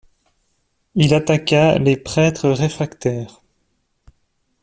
[0.95, 3.43] Il attaqua les prêtres réfractaires.